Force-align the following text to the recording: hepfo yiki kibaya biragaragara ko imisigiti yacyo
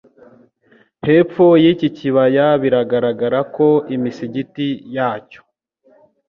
hepfo 1.05 1.45
yiki 1.63 1.87
kibaya 1.97 2.47
biragaragara 2.61 3.39
ko 3.55 3.67
imisigiti 3.95 4.67
yacyo 4.95 5.41